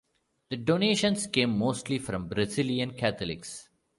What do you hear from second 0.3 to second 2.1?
The donations came mostly